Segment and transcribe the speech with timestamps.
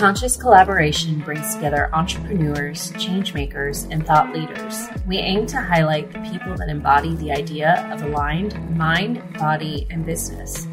[0.00, 4.88] Conscious collaboration brings together entrepreneurs, changemakers, and thought leaders.
[5.06, 10.06] We aim to highlight the people that embody the idea of aligned mind, body, and
[10.06, 10.66] business.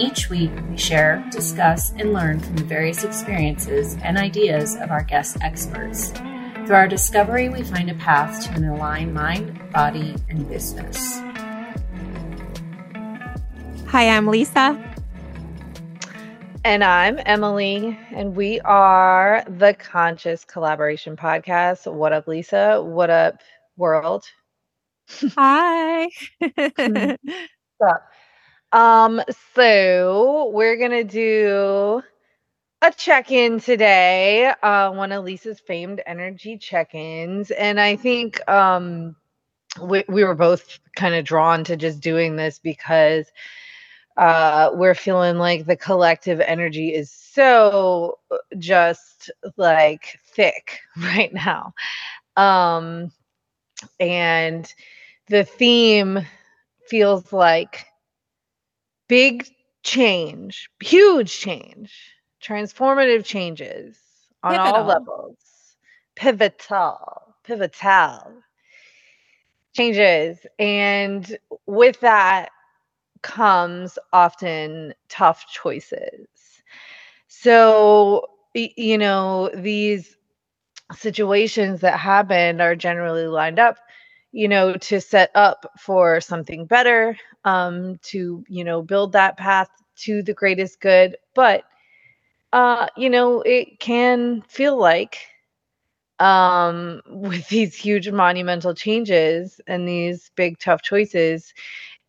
[0.00, 5.04] Each week, we share, discuss, and learn from the various experiences and ideas of our
[5.04, 6.10] guest experts.
[6.66, 11.20] Through our discovery, we find a path to an aligned mind, body, and business.
[13.86, 14.91] Hi, I'm Lisa.
[16.64, 21.92] And I'm Emily, and we are the Conscious Collaboration Podcast.
[21.92, 22.80] What up, Lisa?
[22.80, 23.40] What up,
[23.76, 24.24] world?
[25.36, 26.08] Hi.
[26.38, 27.18] What's
[27.84, 28.02] up?
[28.72, 29.22] Um,
[29.54, 32.02] so we're gonna do
[32.82, 39.16] a check-in today, uh, one of Lisa's famed energy check-ins, and I think um
[39.80, 43.26] we, we were both kind of drawn to just doing this because
[44.16, 51.74] uh, we're feeling like the collective energy is so uh, just like thick right now.
[52.36, 53.12] Um,
[54.00, 54.72] and
[55.28, 56.20] the theme
[56.88, 57.86] feels like
[59.08, 59.46] big
[59.82, 61.92] change, huge change,
[62.42, 63.98] transformative changes
[64.42, 64.74] on Pivotal.
[64.74, 65.36] all levels,
[66.16, 68.42] pivotal, pivotal
[69.74, 70.38] changes.
[70.58, 72.50] And with that,
[73.22, 76.28] comes often tough choices.
[77.28, 80.16] So, you know, these
[80.94, 83.78] situations that happen are generally lined up,
[84.32, 89.68] you know, to set up for something better, um, to, you know, build that path
[89.98, 91.16] to the greatest good.
[91.34, 91.64] But,
[92.52, 95.18] uh, you know, it can feel like
[96.20, 101.52] um with these huge monumental changes and these big tough choices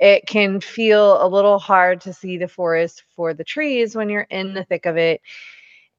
[0.03, 4.27] it can feel a little hard to see the forest for the trees when you're
[4.29, 5.21] in the thick of it.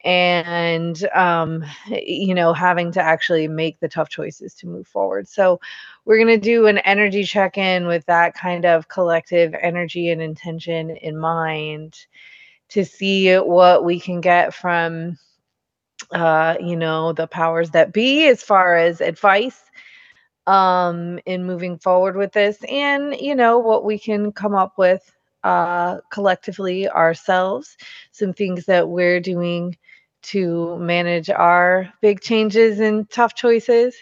[0.05, 5.29] And um you know having to actually make the tough choices to move forward.
[5.29, 5.61] So
[6.05, 10.21] we're going to do an energy check in with that kind of collective energy and
[10.23, 11.97] intention in mind
[12.71, 15.19] to see what we can get from
[16.13, 19.63] uh you know the powers that be as far as advice
[20.47, 25.15] um in moving forward with this and you know what we can come up with
[25.45, 27.77] uh collectively ourselves
[28.13, 29.77] some things that we're doing
[30.23, 33.95] to manage our big changes and tough choices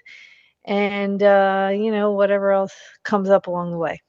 [0.64, 4.00] and uh you know whatever else comes up along the way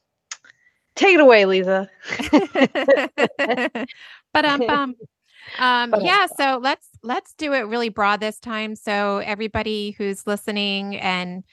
[0.96, 1.90] take it away lisa
[4.34, 4.96] but um, um,
[5.58, 6.26] um, yeah.
[6.28, 8.76] So let's let's do it really broad this time.
[8.76, 11.44] So everybody who's listening, and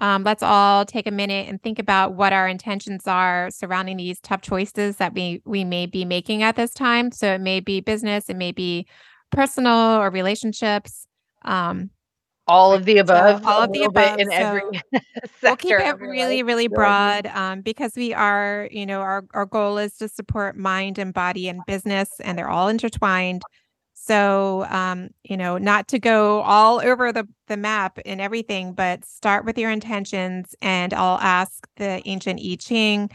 [0.00, 4.20] um, let's all take a minute and think about what our intentions are surrounding these
[4.20, 7.10] tough choices that we we may be making at this time.
[7.10, 8.86] So it may be business, it may be
[9.30, 11.06] personal or relationships.
[11.42, 11.90] Um,
[12.46, 14.62] all of the above all of the above, in every
[15.42, 16.46] we'll keep it really life.
[16.46, 16.68] really Really.
[16.68, 21.12] broad um, because we are you know our, our goal is to support mind and
[21.12, 23.42] body and business and they're all intertwined
[24.08, 29.04] so um, you know not to go all over the, the map and everything but
[29.04, 33.10] start with your intentions and i'll ask the ancient i ching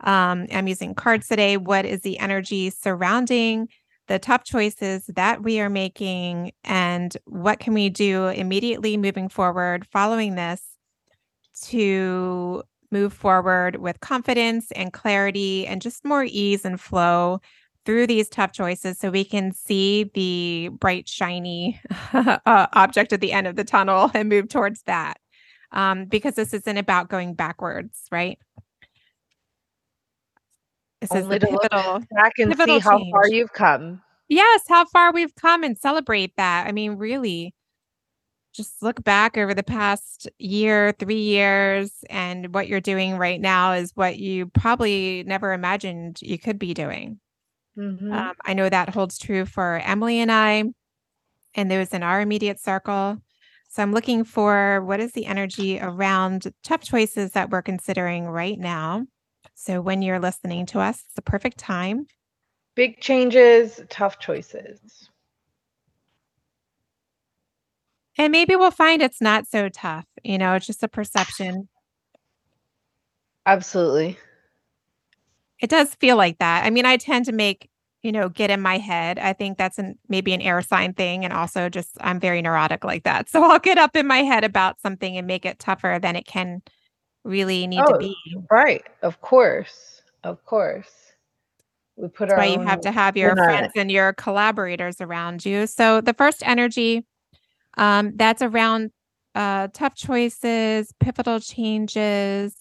[0.00, 3.68] um, i'm using cards today what is the energy surrounding
[4.08, 9.84] the tough choices that we are making and what can we do immediately moving forward
[9.86, 10.62] following this
[11.60, 12.62] to
[12.92, 17.40] move forward with confidence and clarity and just more ease and flow
[17.86, 21.80] through these tough choices so we can see the bright shiny
[22.12, 25.18] uh, object at the end of the tunnel and move towards that
[25.72, 28.38] um, because this isn't about going backwards right?
[31.00, 34.02] This Only is the pivotal back and see pivotal how far you've come.
[34.28, 36.66] Yes how far we've come and celebrate that.
[36.66, 37.54] I mean really
[38.52, 43.72] just look back over the past year three years and what you're doing right now
[43.72, 47.20] is what you probably never imagined you could be doing
[47.76, 48.12] Mhm.
[48.12, 50.64] um, i know that holds true for emily and i
[51.54, 53.18] and those in our immediate circle
[53.68, 58.58] so i'm looking for what is the energy around tough choices that we're considering right
[58.58, 59.04] now
[59.54, 62.06] so when you're listening to us it's the perfect time
[62.74, 65.10] big changes tough choices
[68.18, 70.06] And maybe we'll find it's not so tough.
[70.24, 71.68] You know, it's just a perception.
[73.46, 74.18] absolutely
[75.60, 76.64] It does feel like that.
[76.64, 77.68] I mean, I tend to make,
[78.02, 79.18] you know, get in my head.
[79.18, 81.24] I think that's an maybe an air sign thing.
[81.24, 83.28] And also just I'm very neurotic like that.
[83.30, 86.26] So I'll get up in my head about something and make it tougher than it
[86.26, 86.62] can
[87.24, 88.16] really need to Oh, be.
[88.50, 91.12] right of course of course
[91.96, 95.44] We put That's our why you have to have your friends and your collaborators around
[95.44, 95.66] you.
[95.66, 97.04] So the first energy,
[97.78, 98.90] um, that's around
[99.34, 102.54] uh, tough choices, pivotal changes,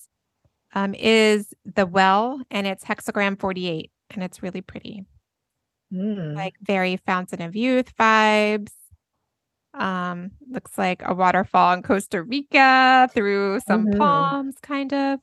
[0.76, 5.06] um, is the well, and it's hexagram 48, and it's really pretty.
[5.94, 6.36] Mm.
[6.36, 8.72] Like very fountain of youth vibes.
[9.74, 13.98] Um, looks like a waterfall in Costa Rica through some Mhm.
[13.98, 15.20] palms, kind of.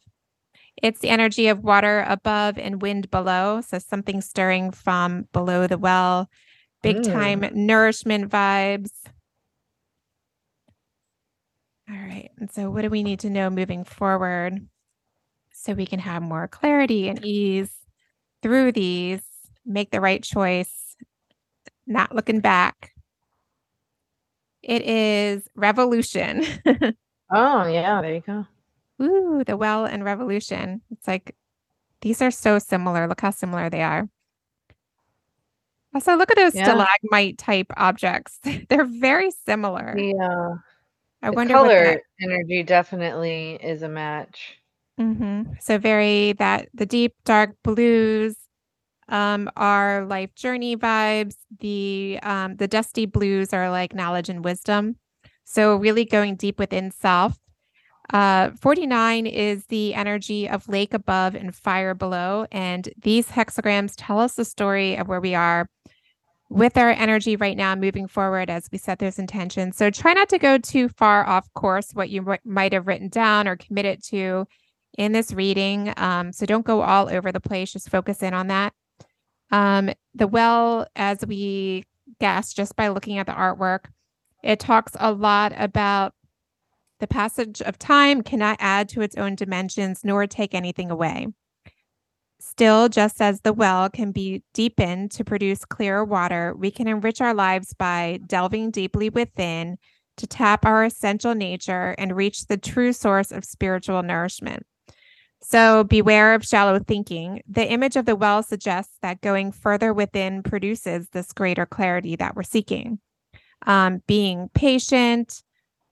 [0.82, 3.60] It's the energy of water above and wind below.
[3.60, 6.28] So something stirring from below the well.
[6.82, 8.90] Big time nourishment vibes.
[11.88, 12.31] All right.
[12.38, 14.66] And so, what do we need to know moving forward
[15.62, 17.73] so we can have more clarity and ease
[18.43, 19.23] through these,
[19.64, 20.97] make the right choice,
[21.87, 22.93] not looking back?
[24.62, 26.44] It is revolution.
[27.35, 28.47] Oh yeah, there you go.
[29.03, 30.82] Ooh, the well and revolution.
[30.91, 31.35] It's like
[32.03, 33.09] these are so similar.
[33.09, 34.06] Look how similar they are.
[35.94, 36.64] Also, look at those Yeah.
[36.64, 38.38] stalagmite type objects.
[38.69, 39.97] They're very similar.
[39.99, 40.56] Yeah.
[41.23, 44.59] I The wonder color that energy definitely is a match.
[45.00, 45.60] Mhm.
[45.62, 48.36] So very that the deep dark blues
[49.08, 51.36] um are life journey vibes.
[51.60, 54.96] The um the dusty blues are like knowledge and wisdom.
[55.44, 57.38] So really going deep within self.
[58.12, 64.18] Uh 49 is the energy of lake above and fire below and these hexagrams tell
[64.20, 65.68] us the story of where we are
[66.50, 69.76] with our energy right now moving forward as we set those intentions.
[69.76, 73.08] So try not to go too far off course what you mi- might have written
[73.08, 74.46] down or committed to
[74.98, 75.92] in this reading.
[75.96, 78.72] Um, so don't go all over the place, just focus in on that.
[79.50, 81.84] Um, the well, as we
[82.20, 83.86] guessed just by looking at the artwork,
[84.42, 86.14] it talks a lot about
[87.00, 91.26] the passage of time cannot add to its own dimensions nor take anything away.
[92.38, 97.20] Still, just as the well can be deepened to produce clearer water, we can enrich
[97.20, 99.78] our lives by delving deeply within
[100.16, 104.66] to tap our essential nature and reach the true source of spiritual nourishment.
[105.42, 107.42] So beware of shallow thinking.
[107.48, 112.36] The image of the well suggests that going further within produces this greater clarity that
[112.36, 113.00] we're seeking.
[113.66, 115.42] Um, being patient,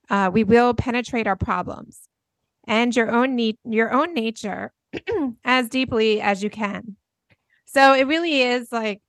[0.08, 2.08] uh, we will penetrate our problems
[2.66, 4.72] and your own need, your own nature
[5.44, 6.96] as deeply as you can.
[7.66, 9.00] So it really is like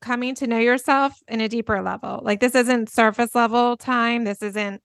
[0.00, 2.20] coming to know yourself in a deeper level.
[2.22, 4.24] Like this isn't surface level time.
[4.24, 4.82] This isn't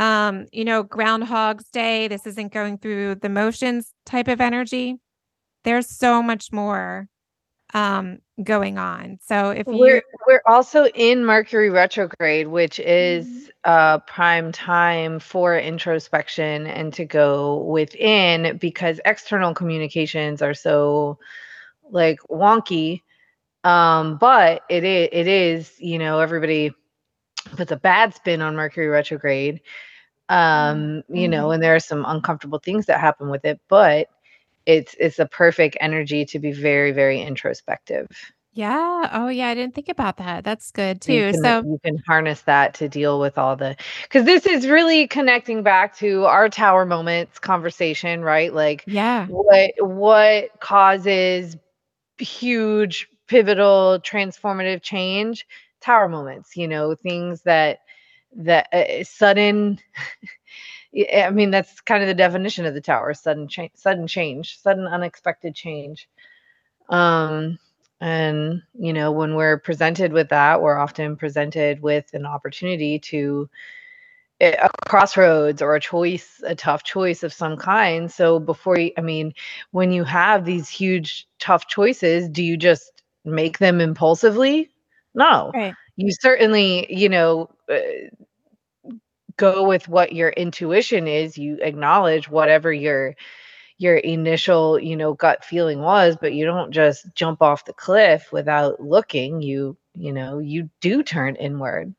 [0.00, 2.08] um, you know, groundhog's day.
[2.08, 4.98] This isn't going through the motions type of energy.
[5.64, 7.08] There's so much more
[7.74, 9.18] um going on.
[9.22, 13.40] So if you We're we're also in Mercury retrograde, which Mm-hmm.
[13.40, 21.18] is uh prime time for introspection and to go within because external communications are so
[21.90, 23.02] like wonky.
[23.64, 26.72] Um, but it is it is, you know, everybody
[27.56, 29.60] puts a bad spin on Mercury retrograde.
[30.30, 34.08] Um, you know, and there are some uncomfortable things that happen with it, but
[34.64, 38.06] it's it's a perfect energy to be very, very introspective.
[38.52, 39.10] Yeah.
[39.12, 39.48] Oh, yeah.
[39.48, 40.44] I didn't think about that.
[40.44, 41.32] That's good So you too.
[41.32, 45.06] can So, you can harness that to deal with all the because this is really
[45.08, 48.52] connecting back to our tower moments conversation, right?
[48.54, 49.26] Like yeah.
[49.26, 51.56] what what causes
[52.18, 55.46] huge pivotal transformative change
[55.80, 57.78] tower moments you know things that
[58.36, 59.78] that uh, sudden
[61.14, 64.86] i mean that's kind of the definition of the tower sudden change sudden change sudden
[64.86, 66.08] unexpected change.
[66.88, 67.58] Um
[68.00, 73.48] and you know when we're presented with that we're often presented with an opportunity to
[74.40, 78.10] a a crossroads or a choice a tough choice of some kind.
[78.10, 79.34] So before you i mean
[79.72, 84.70] when you have these huge tough choices do you just make them impulsively
[85.14, 85.76] no Right.
[85.96, 87.78] you certainly you know uh,
[89.36, 93.14] go with what your intuition is you acknowledge whatever your
[93.78, 98.32] your initial you know gut feeling was but you don't just jump off the cliff
[98.32, 101.94] without looking you you know you do turn inward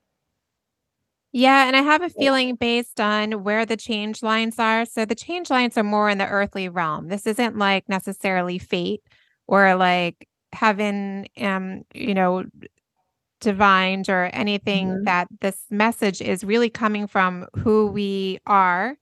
[1.32, 1.66] Yeah.
[1.68, 4.86] And I have a feeling based on where the change lines are.
[4.86, 7.08] So the change lines are more in the earthly realm.
[7.08, 9.02] This isn't like necessarily fate
[9.48, 12.44] or like heaven, um, you know,
[13.42, 15.06] divined or anything Mhm.
[15.06, 18.96] that this message is really coming from who we are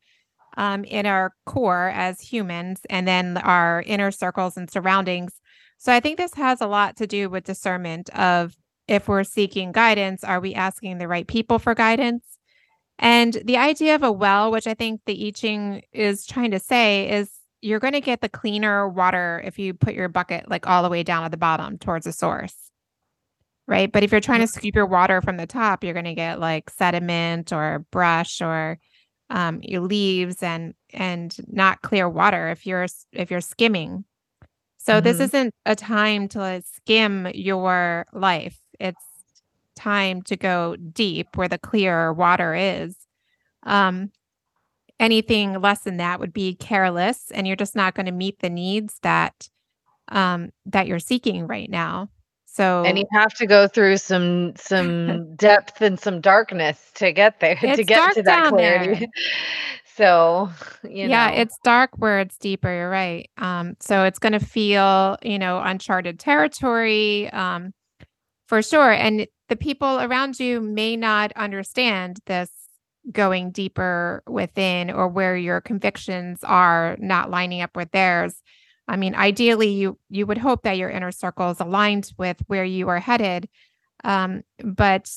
[0.57, 5.39] um, in our core as humans and then our inner circles and surroundings.
[5.77, 8.55] So I think this has a lot to do with discernment of
[8.87, 12.25] if we're seeking guidance, are we asking the right people for guidance?
[12.97, 16.59] And the idea of a well, which I think the I Ching is trying to
[16.59, 17.31] say, is
[17.61, 20.89] you're going to get the cleaner water if you put your bucket like all the
[20.89, 22.55] way down at the bottom towards the source.
[23.69, 23.91] Right.
[23.91, 26.39] But if you're trying to scoop your water from the top, you're going to get
[26.39, 28.79] like sediment or brush or
[29.29, 34.05] um, your leaves and and not clear water if you're if you're skimming.
[34.79, 35.03] So mm-hmm.
[35.03, 38.59] this isn't a time to skim your life.
[38.79, 39.05] It's
[39.75, 42.95] time to go deep where the clear water is.
[43.61, 44.09] Um,
[44.99, 48.49] anything less than that would be careless and you're just not going to meet the
[48.49, 49.47] needs that
[50.09, 52.09] um that you're seeking right now
[52.59, 57.39] so and you have to go through some some depth and some darkness to get
[57.39, 59.07] there to get to that clarity.
[59.95, 60.49] so
[60.83, 61.11] you know.
[61.11, 63.29] yeah it's dark where it's deeper you're right.
[63.37, 67.73] Um so it's going to feel you know uncharted territory um
[68.47, 68.91] for sure.
[68.91, 72.49] And the people around you may not understand this
[73.11, 78.43] going deeper within or where your convictions are not lining up with theirs
[78.89, 82.65] i mean ideally you you would hope that your inner circle is aligned with where
[82.65, 83.47] you are headed
[84.03, 85.09] um, but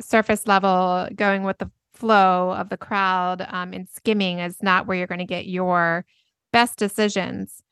[0.00, 4.96] surface level going with the flow of the crowd um, and skimming is not where
[4.96, 6.04] you're going to get your
[6.52, 7.62] best decisions.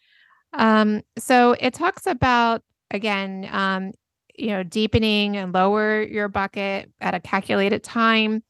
[0.52, 3.92] Um, so it talks about again um,
[4.36, 8.42] you know deepening and lower your bucket at a calculated time.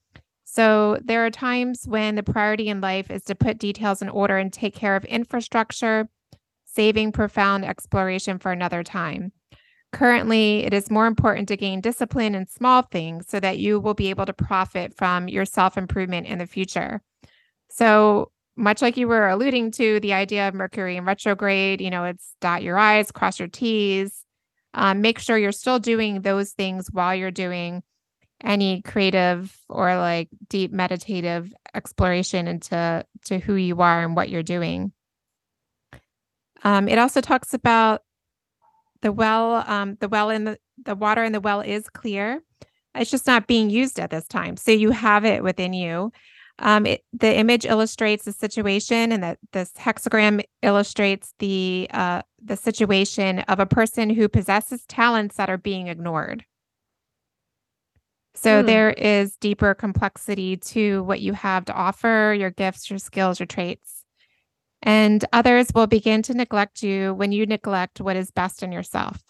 [0.45, 4.38] So there are times when the priority in life is to put details in order
[4.38, 6.09] and take care of infrastructure,
[6.78, 9.32] saving profound exploration for another time.
[9.92, 13.94] Currently, it is more important to gain discipline in small things so that you will
[13.94, 17.02] be able to profit from your self improvement in the future.
[17.68, 22.04] So, much like you were alluding to, the idea of Mercury in retrograde, you know,
[22.04, 24.25] it's dot your I's, cross your T's,
[24.73, 27.82] um, make sure you're still doing those things while you're doing
[28.44, 34.44] any creative or like deep meditative exploration into to who you are and what you're
[34.44, 34.92] doing.
[36.65, 38.03] Um, it also talks about
[39.03, 42.43] the well, um, the well in the the water in the well is clear.
[42.95, 44.57] It's just not being used at this time.
[44.57, 46.12] So you have it within you.
[46.61, 52.57] Um, it, the image illustrates the situation, and that this hexagram illustrates the uh, the
[52.57, 56.45] situation of a person who possesses talents that are being ignored.
[58.35, 58.67] So mm.
[58.67, 63.47] there is deeper complexity to what you have to offer, your gifts, your skills, your
[63.47, 63.98] traits.
[64.82, 69.23] And others will begin to neglect you when you neglect what is best in yourself.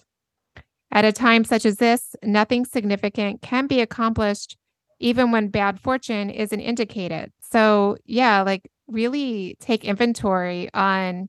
[0.91, 4.57] At a time such as this, nothing significant can be accomplished
[5.01, 7.33] even when bad fortune isn't indicated.
[7.41, 11.29] So, yeah, like really take inventory on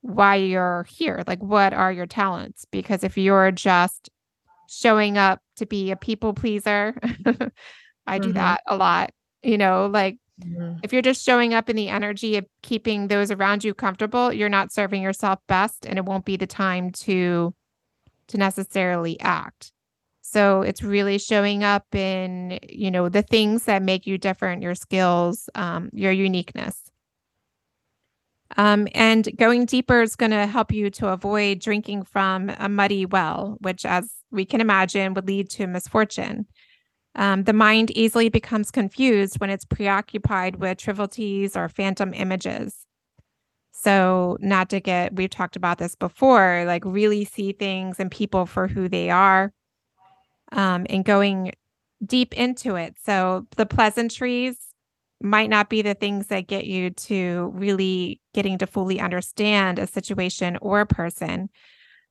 [0.00, 1.22] why you're here.
[1.26, 2.66] Like, what are your talents?
[2.70, 4.10] Because if you're just
[4.72, 6.94] showing up to be a people pleaser.
[8.06, 8.32] I do mm-hmm.
[8.32, 9.10] that a lot.
[9.42, 10.18] You know, like
[10.82, 14.48] if you're just showing up in the energy of keeping those around you comfortable, you're
[14.48, 17.54] not serving yourself best and it won't be the time to
[18.28, 19.72] to necessarily act.
[20.22, 24.74] So it's really showing up in, you know, the things that make you different, your
[24.74, 26.78] skills, um, your uniqueness.
[28.56, 33.06] Um, and going deeper is going to help you to avoid drinking from a muddy
[33.06, 36.46] well, which, as we can imagine, would lead to misfortune.
[37.14, 42.86] Um, the mind easily becomes confused when it's preoccupied with trivialities or phantom images.
[43.72, 48.46] So, not to get, we've talked about this before, like really see things and people
[48.46, 49.52] for who they are
[50.52, 51.52] um, and going
[52.04, 52.96] deep into it.
[53.04, 54.56] So, the pleasantries
[55.22, 59.86] might not be the things that get you to really getting to fully understand a
[59.86, 61.48] situation or a person.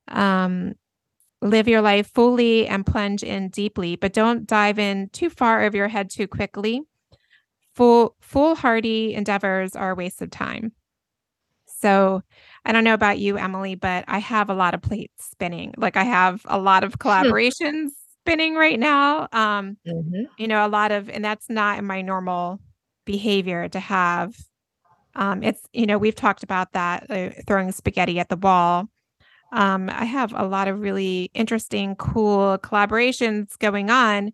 [0.08, 0.74] Um,
[1.42, 5.76] live your life fully and plunge in deeply, but don't dive in too far over
[5.76, 6.82] your head too quickly.
[7.74, 10.72] Full foolhardy endeavors are a waste of time.
[11.66, 12.22] So
[12.64, 15.74] I don't know about you, Emily, but I have a lot of plates spinning.
[15.76, 17.88] Like I have a lot of collaborations
[18.20, 19.28] spinning right now.
[19.32, 20.24] Um, mm-hmm.
[20.38, 22.60] you know, a lot of, and that's not in my normal
[23.04, 24.36] behavior to have
[25.14, 28.88] um, it's you know we've talked about that uh, throwing spaghetti at the wall
[29.52, 34.32] um, i have a lot of really interesting cool collaborations going on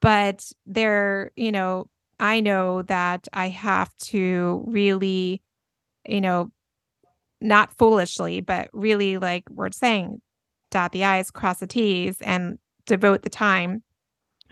[0.00, 1.86] but they're you know
[2.18, 5.42] i know that i have to really
[6.06, 6.50] you know
[7.40, 10.20] not foolishly but really like we're saying
[10.70, 13.82] dot the i's cross the t's and devote the time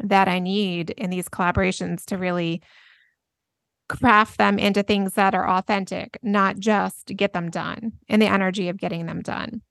[0.03, 2.63] that i need in these collaborations to really
[3.89, 8.69] craft them into things that are authentic, not just get them done in the energy
[8.69, 9.63] of getting them done.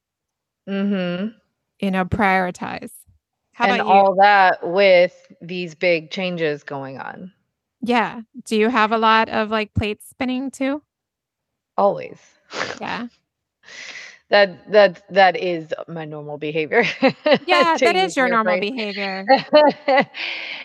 [0.67, 1.27] Mm-hmm.
[1.79, 2.91] You know, prioritize.
[3.53, 7.31] How and all that with these big changes going on.
[7.81, 8.21] Yeah.
[8.45, 10.81] Do you have a lot of like plates spinning too?
[11.77, 12.17] always.
[12.81, 13.07] Yeah.
[14.29, 16.83] that that that is my normal behavior.
[17.45, 19.25] Yeah, that is your normal behavior.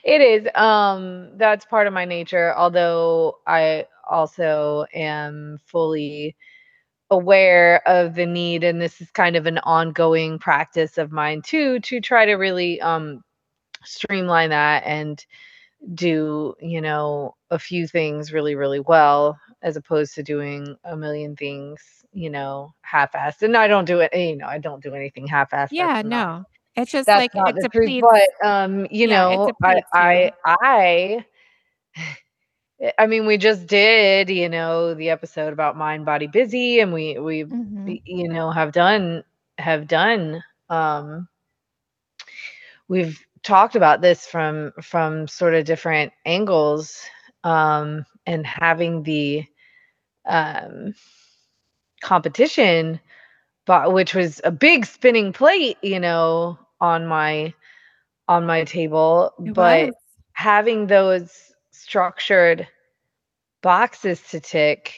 [0.04, 0.49] it is.
[0.54, 2.54] Um, that's part of my nature.
[2.56, 6.37] Although I also am fully
[7.12, 11.81] aware of the need, and this is kind of an ongoing practice of mine too,
[11.81, 13.23] to try to really um
[13.85, 15.26] streamline that and
[15.95, 21.37] do you know a few things really really well as opposed to doing a million
[21.37, 21.81] things
[22.12, 25.73] you know half-assed and i don't do it you know i don't do anything half-assed
[25.73, 26.45] Yeah, that's not no.
[26.76, 31.25] It's just like it's a truth but um you Yeah, know i i i
[32.99, 37.19] i mean we just did you know the episode about mind body busy and we
[37.19, 37.99] we Mhm.
[38.05, 39.23] you know have done
[39.59, 41.29] have done um
[42.89, 47.03] we've talked about this from from sort of different angles
[47.45, 49.45] um and having the
[50.27, 50.95] um
[52.03, 53.01] competition
[53.67, 57.53] but which was a big spinning plate you know on my
[58.29, 59.95] on my table It but was.
[60.33, 62.67] having those structured
[63.62, 64.95] boxes to tick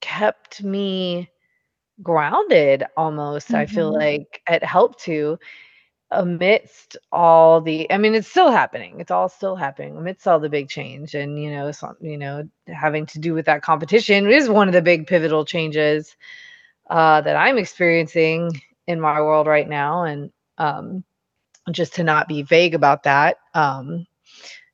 [0.00, 1.30] kept me
[2.02, 3.98] grounded almost i feel Mhm.
[3.98, 5.38] like it helped to
[6.10, 10.48] amidst all the i mean it's still happening it's all still happening amidst all the
[10.48, 14.48] big change and you know some you know having to do with that competition is
[14.48, 16.16] one of the big pivotal changes
[16.90, 18.50] uh that i'm experiencing
[18.86, 21.04] in my world right now and um
[21.70, 24.06] just to not be vague about that um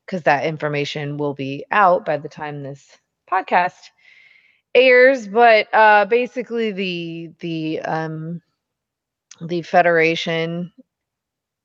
[0.07, 2.99] because that information will be out by the time this
[3.31, 3.91] podcast
[4.75, 8.41] airs but uh basically the the um
[9.41, 10.73] the federation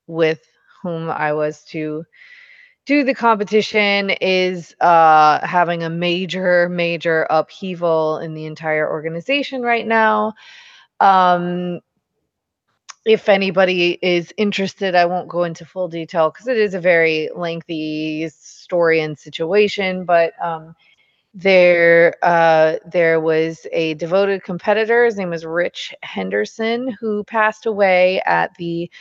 [0.07, 0.41] with
[0.83, 2.05] whom I was to
[2.85, 9.85] do the competition is uh, having a major, major upheaval in the entire organization right
[9.87, 10.33] now.
[10.99, 11.81] Um,
[13.07, 17.29] if anybody is interested, I won't go into full detail because it is a very
[17.33, 20.03] lengthy story and situation.
[20.03, 20.75] But um,
[21.33, 25.05] there, uh, there was a devoted competitor.
[25.05, 28.91] His name was Rich Henderson, who passed away at the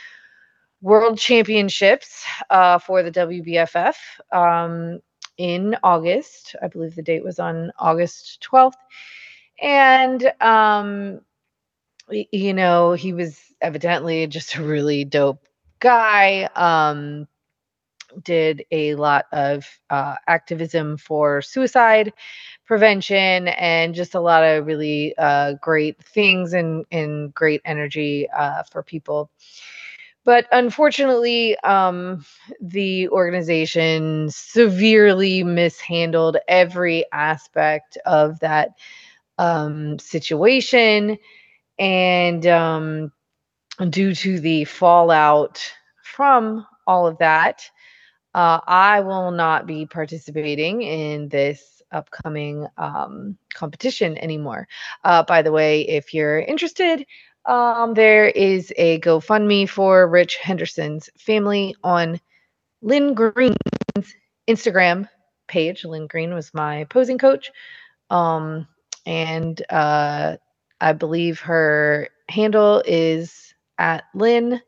[0.81, 3.95] World Championships uh, for the WBFF
[4.31, 5.01] um,
[5.37, 6.55] in August.
[6.63, 8.71] I believe the date was on August 12th.
[9.61, 11.19] And, um,
[12.09, 15.47] you know, he was evidently just a really dope
[15.79, 16.49] guy.
[16.55, 17.27] Um,
[18.23, 22.13] did a lot of uh, activism for suicide
[22.65, 28.63] prevention and just a lot of really uh, great things and, and great energy uh,
[28.71, 29.29] for people
[30.23, 32.25] but unfortunately um,
[32.61, 38.71] the organization severely mishandled every aspect of that
[39.37, 41.17] um, situation
[41.79, 43.11] and um,
[43.89, 45.61] due to the fallout
[46.03, 47.69] from all of that
[48.33, 54.67] uh, i will not be participating in this upcoming um, competition anymore
[55.03, 57.05] uh, by the way if you're interested
[57.47, 62.19] um, there is a GoFundMe for Rich Henderson's family on
[62.81, 63.55] Lynn Green's
[64.49, 65.07] Instagram
[65.47, 65.85] page.
[65.85, 67.51] Lynn Green was my posing coach.
[68.09, 68.67] Um,
[69.05, 70.35] and uh,
[70.79, 74.61] I believe her handle is at Lynn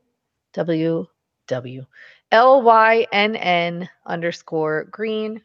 [0.53, 1.05] W
[1.47, 1.85] W
[2.31, 5.41] L Y N N underscore green.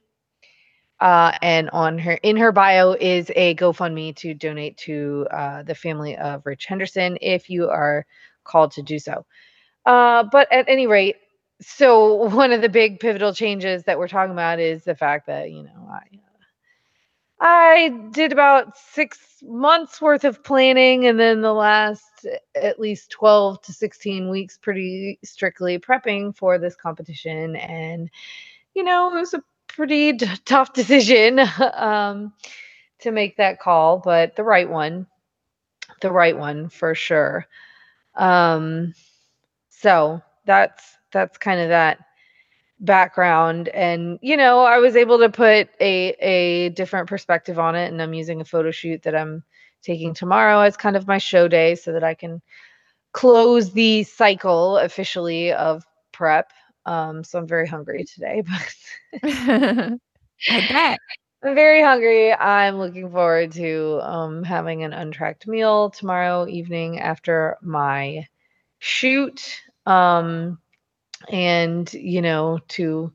[1.00, 5.74] Uh, and on her in her bio is a GoFundMe to donate to uh, the
[5.74, 8.06] family of Rich Henderson if you are
[8.44, 9.26] called to do so.
[9.84, 11.16] Uh, but at any rate,
[11.60, 15.50] so one of the big pivotal changes that we're talking about is the fact that
[15.50, 16.04] you know I
[17.46, 23.60] I did about six months worth of planning, and then the last at least twelve
[23.62, 28.10] to sixteen weeks pretty strictly prepping for this competition, and
[28.74, 31.38] you know it was a pretty d- tough decision
[31.74, 32.32] um,
[33.00, 35.06] to make that call, but the right one,
[36.00, 37.46] the right one for sure.
[38.16, 38.94] Um,
[39.70, 41.98] so that's that's kind of that
[42.80, 47.92] background, and you know I was able to put a a different perspective on it,
[47.92, 49.44] and I'm using a photo shoot that I'm
[49.82, 52.42] taking tomorrow as kind of my show day, so that I can
[53.12, 56.52] close the cycle officially of prep.
[56.86, 58.42] Um, so I'm very hungry today,
[59.22, 59.22] but
[60.48, 61.00] I bet.
[61.42, 62.32] I'm very hungry.
[62.32, 68.26] I'm looking forward to um, having an untracked meal tomorrow evening after my
[68.78, 69.60] shoot.
[69.86, 70.58] Um,
[71.28, 73.12] and you know, to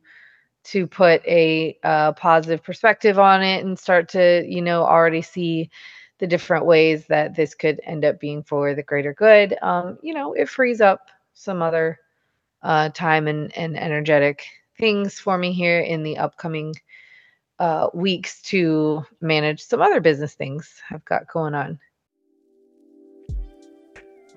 [0.65, 5.69] to put a uh, positive perspective on it and start to you know already see
[6.19, 10.13] the different ways that this could end up being for the greater good, um, you
[10.13, 11.97] know, it frees up some other
[12.61, 14.45] uh, time and, and energetic
[14.77, 16.75] things for me here in the upcoming
[17.59, 21.79] uh, weeks to manage some other business things I've got going on.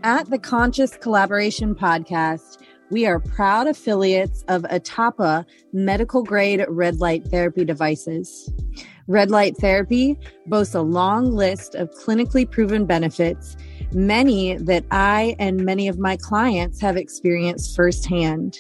[0.04, 2.58] At the Conscious Collaboration Podcast,
[2.92, 8.52] we are proud affiliates of Atapa medical grade red light therapy devices.
[9.09, 13.57] Red light therapy boasts a long list of clinically proven benefits,
[13.94, 18.59] many that I and many of my clients have experienced firsthand.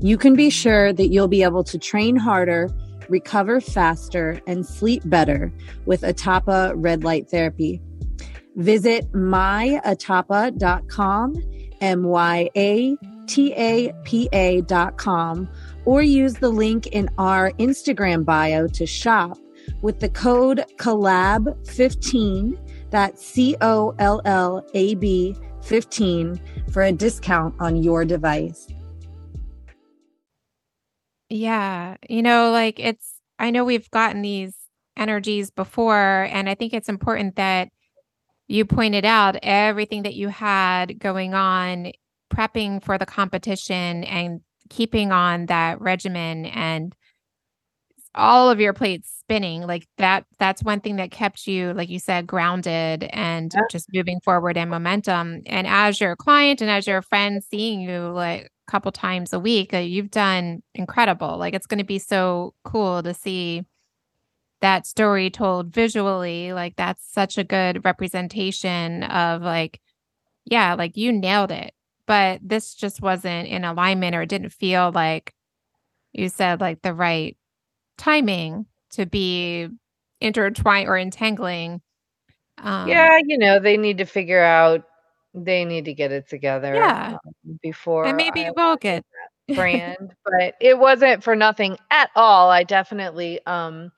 [0.00, 2.70] You can be sure that you'll be able to train harder,
[3.10, 5.52] recover faster, and sleep better
[5.84, 7.82] with Atapa red light therapy.
[8.56, 9.82] Visit myatapa.com,
[11.82, 12.96] M Y A
[13.28, 15.48] T A P A.com,
[15.84, 19.38] or use the link in our Instagram bio to shop
[19.82, 22.58] with the code COLLAB15,
[22.90, 26.40] that's C O L L A B 15,
[26.72, 28.66] for a discount on your device.
[31.28, 31.96] Yeah.
[32.08, 34.54] You know, like it's, I know we've gotten these
[34.96, 37.68] energies before, and I think it's important that
[38.46, 41.92] you pointed out everything that you had going on
[42.32, 46.94] prepping for the competition and keeping on that regimen and
[48.14, 51.98] all of your plates spinning like that that's one thing that kept you like you
[51.98, 53.60] said grounded and yeah.
[53.70, 55.42] just moving forward and momentum.
[55.46, 59.38] And as your client and as your friend seeing you like a couple times a
[59.38, 61.36] week uh, you've done incredible.
[61.36, 63.64] Like it's going to be so cool to see
[64.60, 66.52] that story told visually.
[66.52, 69.80] Like that's such a good representation of like
[70.46, 71.72] yeah like you nailed it
[72.08, 75.34] but this just wasn't in alignment or it didn't feel like
[76.12, 77.36] you said like the right
[77.98, 79.68] timing to be
[80.20, 81.80] intertwined or entangling
[82.62, 84.82] um, yeah you know they need to figure out
[85.34, 87.18] they need to get it together yeah.
[87.22, 89.04] um, before and maybe I will get
[89.54, 92.50] brand but it wasn't for nothing at all.
[92.50, 93.92] I definitely um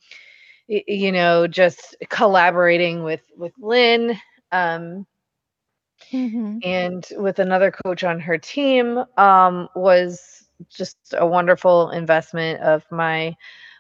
[0.69, 4.19] you know just collaborating with with lynn
[4.53, 5.07] um
[6.13, 6.59] mm-hmm.
[6.63, 13.35] and with another coach on her team um was just a wonderful investment of my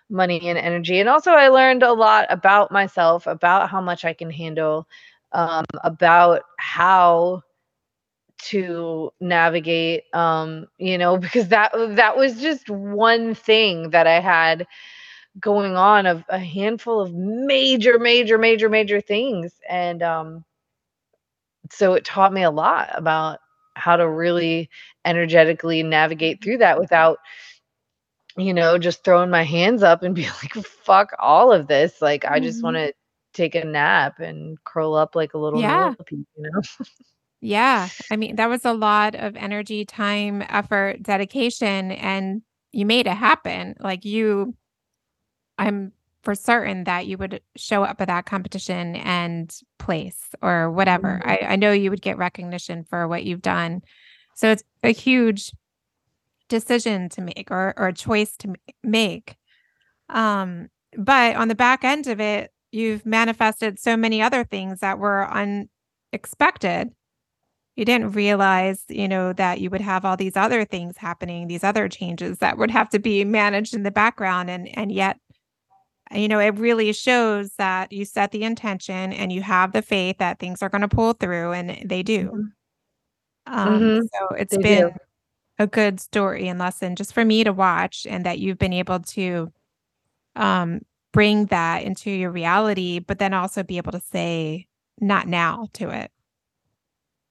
[0.09, 4.13] money and energy and also i learned a lot about myself about how much i
[4.13, 4.87] can handle
[5.33, 7.43] um about how
[8.39, 14.67] to navigate um you know because that that was just one thing that i had
[15.39, 19.55] going on of a handful of major, major, major, major things.
[19.69, 20.45] And um,
[21.71, 23.39] so it taught me a lot about
[23.75, 24.69] how to really
[25.05, 27.19] energetically navigate through that without,
[28.37, 32.03] you know, just throwing my hands up and be like, fuck all of this.
[32.03, 33.35] Like, I just want to mm-hmm.
[33.35, 35.85] take a nap and curl up like a little yeah.
[35.85, 36.87] millipede, you know?
[37.41, 37.89] yeah.
[38.11, 43.17] I mean, that was a lot of energy, time, effort, dedication, and you made it
[43.17, 43.77] happen.
[43.81, 44.55] Like, you
[45.61, 51.21] I'm for certain that you would show up at that competition and place or whatever.
[51.23, 51.29] Mm-hmm.
[51.29, 53.83] I, I know you would get recognition for what you've done.
[54.35, 55.53] So it's a huge
[56.49, 59.37] decision to make or, or a choice to make.
[60.09, 64.99] Um, but on the back end of it, you've manifested so many other things that
[64.99, 66.91] were unexpected.
[67.77, 71.65] You didn't realize, you know, that you would have all these other things happening, these
[71.65, 75.19] other changes that would have to be managed in the background and and yet
[76.13, 80.19] you know, it really shows that you set the intention and you have the faith
[80.19, 82.27] that things are going to pull through, and they do.
[82.27, 83.53] Mm-hmm.
[83.53, 84.01] Um, mm-hmm.
[84.13, 84.95] So it's they been do.
[85.59, 89.01] a good story and lesson just for me to watch, and that you've been able
[89.01, 89.53] to
[90.37, 90.81] um,
[91.13, 94.67] bring that into your reality, but then also be able to say,
[95.01, 96.11] not now to it.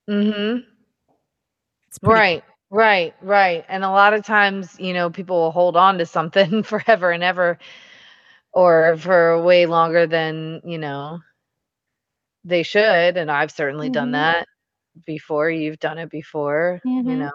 [0.09, 0.59] Mm-hmm.
[2.01, 2.43] Right.
[2.71, 3.65] Right, right.
[3.67, 7.23] And a lot of times, you know, people will hold on to something forever and
[7.23, 7.57] ever
[8.53, 11.19] or for way longer than you know
[12.43, 13.93] they should and i've certainly mm-hmm.
[13.93, 14.47] done that
[15.05, 17.09] before you've done it before mm-hmm.
[17.09, 17.31] you know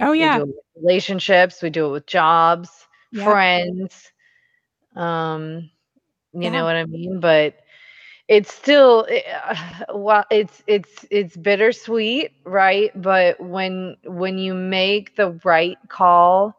[0.00, 0.42] oh yeah
[0.76, 2.70] relationships we do it with jobs
[3.12, 3.24] yeah.
[3.24, 4.12] friends
[4.96, 5.70] um
[6.32, 6.50] you yeah.
[6.50, 7.56] know what i mean but
[8.28, 9.06] it's still
[9.44, 9.56] uh,
[9.94, 16.56] well it's it's it's bittersweet right but when when you make the right call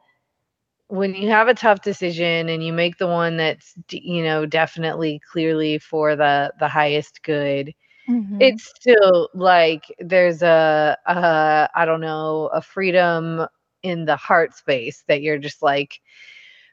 [0.88, 5.20] when you have a tough decision and you make the one that's you know definitely
[5.32, 7.74] clearly for the the highest good
[8.08, 8.42] mm-hmm.
[8.42, 13.46] it's still like there's a, a i don't know a freedom
[13.84, 16.02] in the heart space that you're just like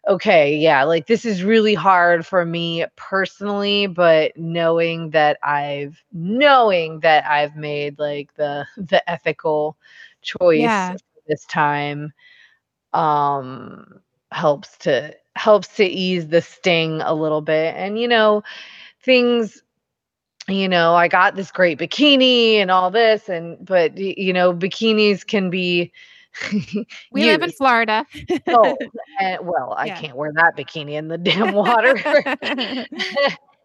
[0.08, 7.00] okay, yeah, like this is really hard for me personally, but knowing that I've knowing
[7.00, 9.76] that I've made like the the ethical
[10.22, 10.96] choice Yeah.
[11.28, 12.12] this time
[12.92, 14.00] um
[14.32, 17.74] helps to helps to ease the sting a little bit.
[17.76, 18.42] And you know,
[19.02, 19.62] things
[20.48, 25.26] you know, I got this great bikini and all this and but you know, bikinis
[25.26, 25.92] can be
[27.12, 27.52] We live in.
[27.52, 28.06] Florida.
[28.52, 28.76] Oh,
[29.20, 29.94] and, well, I Yeah.
[29.94, 31.94] can't wear that bikini in the damn water.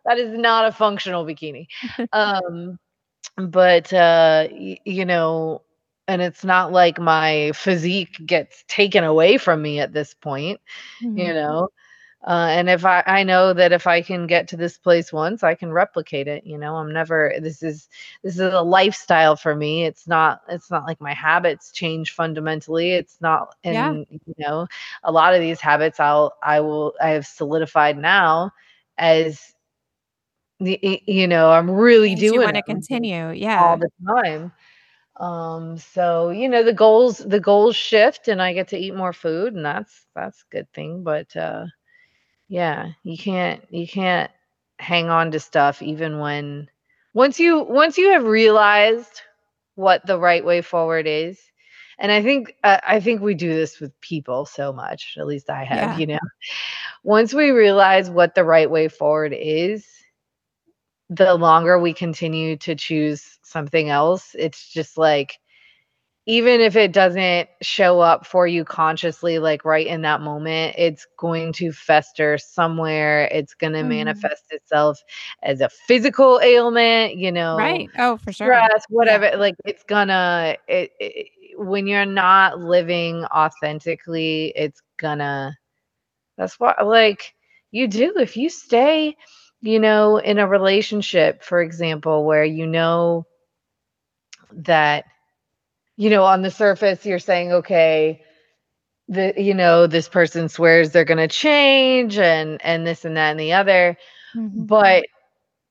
[0.06, 1.68] that is not a functional bikini.
[2.12, 2.80] Um,
[3.38, 5.62] but uh, y- you know,
[6.08, 10.60] and it's not like my physique gets taken away from me at this point.
[11.16, 11.34] You Mhm.
[11.34, 11.70] know,
[12.28, 15.44] uh, and if I I know that if I can get to this place once,
[15.44, 16.46] I can replicate it.
[16.46, 17.34] You know, I'm never.
[17.42, 17.90] This is
[18.24, 19.86] this is a lifestyle for me.
[19.86, 20.42] It's not.
[20.50, 22.92] It's not like my habits change fundamentally.
[22.94, 23.56] It's not.
[23.64, 23.98] And Yeah.
[24.10, 24.68] you know,
[25.04, 28.52] a lot of these habits I'll I will I have solidified now
[28.98, 29.54] as
[30.60, 33.90] the you know I'm really Things you want to continue yeah all the
[34.24, 34.52] time.
[35.20, 39.14] Um, so you know the goals the goals shift and I get to eat more
[39.14, 41.04] food and that's that's a good thing.
[41.04, 41.66] But uh
[42.48, 44.32] yeah, you can't you can't
[44.80, 46.68] hang on to stuff even when
[47.14, 49.22] once you once you have realized
[49.76, 51.40] what the right way forward is.
[52.00, 55.16] And I think uh, I think we do this with people so much.
[55.20, 55.94] At least I have, Yeah.
[55.94, 56.20] you know.
[57.04, 59.88] Once we realize what the right way forward is,
[61.10, 65.34] the longer we continue to choose something else, it's just like
[66.26, 71.08] even if it doesn't show up for you consciously like right in that moment, it's
[71.18, 73.28] going to fester somewhere.
[73.32, 73.84] It's going to Mhm.
[73.84, 75.00] manifest itself
[75.44, 77.92] as a physical ailment, you know, Right.
[77.98, 78.70] Oh, for sure.
[78.70, 79.38] stress, whatever.
[79.38, 85.58] Like it's gonna it, it when you're not living authentically, it's gonna
[86.38, 87.34] that's what like
[87.72, 89.16] you do if you stay,
[89.62, 93.26] you know, in a relationship, for example, where you know
[94.54, 95.06] that
[95.98, 98.22] you know on the surface you're saying okay
[99.08, 103.32] the you know this person swears they're going to change and and this and that
[103.32, 103.98] and the other
[104.34, 104.68] Mhm.
[104.68, 105.06] but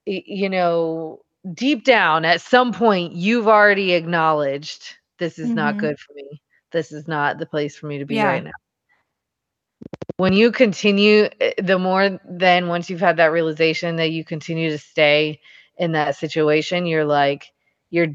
[0.06, 1.20] you know
[1.54, 5.78] deep down at some point you've already acknowledged this is not Mhm.
[5.78, 6.40] good for me
[6.72, 8.22] this is not the place for me to be Yeah.
[8.22, 8.50] right now
[10.16, 14.70] when you continue eh, the more then once you've had that realization that you continue
[14.70, 15.40] to stay
[15.78, 17.46] in that situation you're like
[17.90, 18.08] you're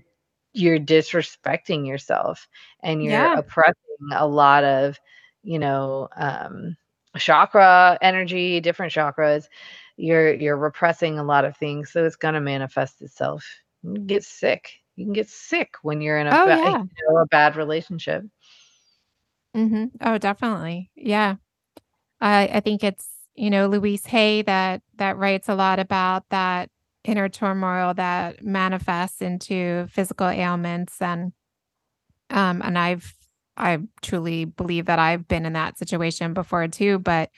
[0.54, 2.48] you're disrespecting yourself
[2.82, 3.36] and you're Yeah.
[3.36, 3.76] oppressing
[4.14, 5.00] a lot of
[5.44, 6.76] you know um
[7.18, 9.46] chakra energy different chakras
[9.98, 13.46] you're you're repressing a lot of things so it's going to manifest itself
[13.84, 16.84] you can get sick you can get sick when you're in a, Oh, ba- yeah.
[16.96, 18.24] you know, a bad relationship
[19.56, 19.86] mm-hmm.
[20.02, 20.92] Oh, definitely.
[20.96, 21.36] Yeah.
[22.22, 26.70] I I think it's, you know, Louise Hay that that writes a lot about that
[27.04, 31.34] inner turmoil that manifests into physical ailments and
[32.30, 33.14] um and I've
[33.58, 37.30] I truly believe that I've been in that situation before too, but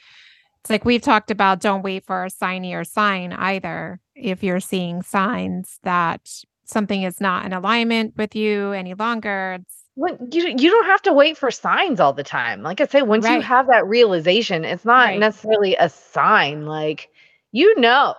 [0.61, 3.99] it's like we've talked about don't wait for a signy or sign either.
[4.15, 6.21] If you're seeing signs that
[6.65, 11.01] something is not in alignment with you any longer, it's when you you don't have
[11.03, 12.61] to wait for signs all the time.
[12.63, 15.19] Like I say, once you have that realization, it's not Right.
[15.19, 16.65] necessarily a sign.
[16.65, 17.09] Like
[17.51, 18.15] you know,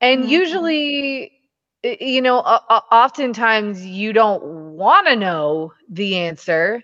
[0.00, 0.28] and Mhm.
[0.28, 1.32] usually,
[1.82, 4.42] you know, o- oftentimes you don't
[4.76, 6.82] want to know the answer,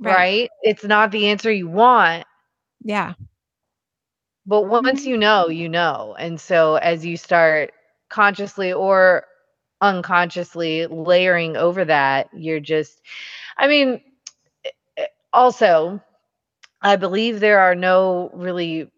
[0.00, 0.28] Right.
[0.28, 0.50] right.
[0.62, 2.26] It's not the answer you want,
[2.84, 3.14] yeah.
[4.46, 5.06] but once Mhm.
[5.06, 6.14] you know, you know.
[6.18, 7.72] And so as you start
[8.08, 9.24] consciously or
[9.80, 13.00] unconsciously layering over that, you're just,
[13.58, 14.00] I mean,
[14.64, 16.00] eh, eh, also,
[16.82, 18.90] I believe there are no really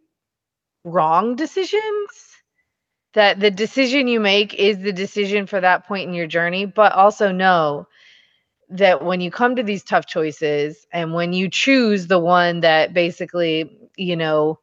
[0.85, 2.36] wrong decisions.
[3.17, 6.93] That the decision you make is the decision for that point in your journey, but
[6.93, 7.89] also know
[8.71, 12.95] that when you come to these tough choices and when you choose the one that
[12.95, 14.61] basically, you know,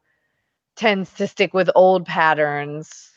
[0.75, 3.11] tends to stick with old patterns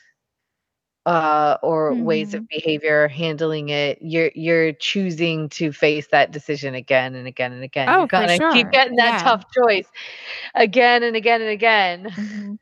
[1.06, 7.14] uh or ways of behavior handling it you're you're choosing to face that decision again
[7.14, 8.50] and again and again Oh, you're gonna sure.
[8.50, 9.24] keep getting that Yeah.
[9.24, 9.88] tough choice
[10.54, 12.58] again and again and again Mhm.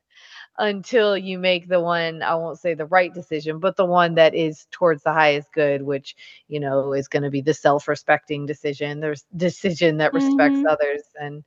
[0.58, 4.34] Until you make the one i won't say the right decision but the one that
[4.34, 6.14] is towards the highest good which
[6.48, 10.70] you know is going to be the self-respecting decision there's decision that respects Mhm.
[10.72, 11.44] others and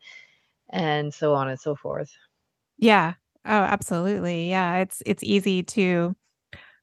[0.71, 2.11] and so on and so forth
[2.77, 3.13] Yeah.
[3.45, 4.49] Oh, absolutely.
[4.49, 4.77] Yeah.
[4.79, 6.15] It's it's easy to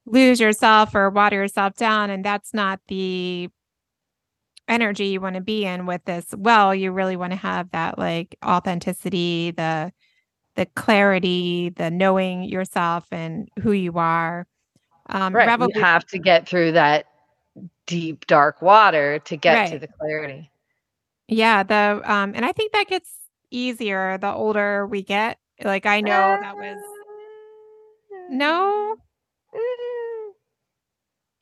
[0.07, 2.11] lose yourself or water yourself down.
[2.11, 3.51] And that's not the
[4.69, 6.27] energy you want to be in with this.
[6.37, 9.93] Well, you really want to have that like authenticity, the
[10.57, 14.47] the clarity, the knowing yourself and who you are.
[15.07, 15.59] Um, right.
[15.59, 17.07] You have to get through that
[17.87, 19.73] deep, dark water to get right.
[19.73, 20.51] to the clarity.
[21.29, 21.63] Yeah.
[21.63, 23.11] The um, and I think that gets
[23.51, 25.39] easier the older we get.
[25.63, 26.79] Like I know that was
[28.31, 28.97] no.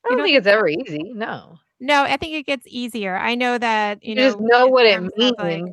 [0.04, 1.12] I don't think it's ever easy.
[1.14, 1.58] No.
[1.80, 3.16] No, I think it gets easier.
[3.16, 5.34] I know that you, you know, just know what it means.
[5.38, 5.64] Like,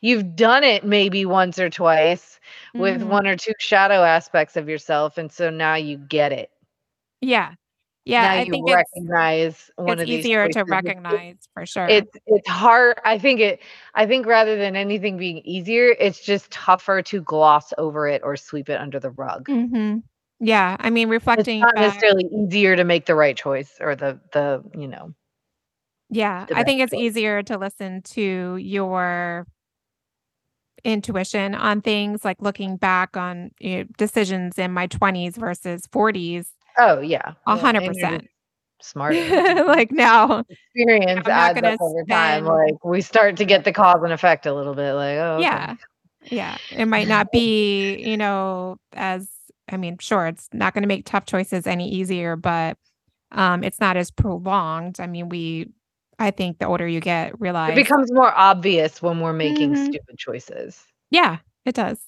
[0.00, 2.38] You've done it maybe once or twice
[2.74, 2.80] mm-hmm.
[2.80, 6.50] with one or two shadow aspects of yourself, and so now you get it.
[7.20, 7.54] Yeah,
[8.04, 8.22] yeah.
[8.22, 11.86] Now I you think recognize it's, one it's of these easier to recognize for sure.
[11.88, 13.00] It's it's hard.
[13.04, 13.60] I think it.
[13.94, 18.36] I think rather than anything being easier, it's just tougher to gloss over it or
[18.36, 19.48] sweep it under the rug.
[19.48, 19.98] Mm-hmm.
[20.38, 21.58] Yeah, I mean, reflecting.
[21.58, 25.14] It's not back, necessarily easier to make the right choice or the the you know
[26.08, 29.46] yeah, I think it's easier to listen to your
[30.86, 36.46] intuition on things like looking back on you know, decisions in my 20s versus 40s.
[36.78, 37.32] Oh, yeah.
[37.46, 38.28] A hundred percent.
[38.80, 39.14] Smart.
[39.66, 42.08] like now experience adds up over spend...
[42.08, 42.44] time.
[42.44, 44.92] Like we start to get the cause and effect a little bit.
[44.92, 45.72] Like, oh, yeah.
[45.72, 46.36] Okay.
[46.36, 46.56] Yeah.
[46.70, 49.28] It might not be, you know, as
[49.68, 52.76] I mean, sure, it's not going to make tough choices any easier, but
[53.32, 55.00] um, it's not as prolonged.
[55.00, 55.70] I mean, we
[56.18, 59.84] I think the older you get, realize it becomes more obvious when we're making mm-hmm.
[59.84, 60.82] stupid choices.
[61.10, 61.98] Yeah, it does.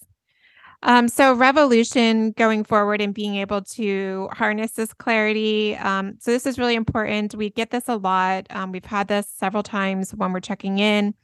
[0.82, 5.76] Um, so revolution going forward and being able to harness this clarity.
[5.76, 7.34] Um, so this is really important.
[7.34, 8.46] We get this a lot.
[8.50, 11.14] Um, we've had this several times when we're checking in.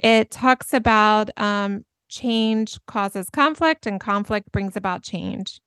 [0.00, 5.60] It talks about um, change causes conflict, and conflict brings about change.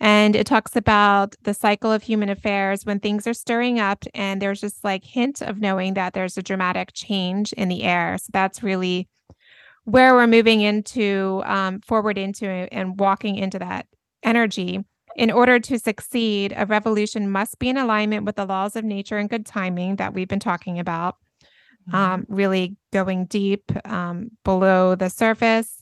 [0.00, 4.40] And it talks about the cycle of human affairs when things are stirring up and
[4.40, 8.16] there's just like hint of knowing that there's a dramatic change in the air.
[8.16, 9.08] So that's really
[9.84, 13.86] where we're moving into um, forward into and walking into that
[14.22, 14.84] energy.
[15.16, 19.18] In order to succeed, a revolution must be in alignment with the laws of nature
[19.18, 21.16] and good timing that we've been talking about.
[21.88, 21.96] Mm-hmm.
[21.96, 25.79] Um, really going deep um, below the surface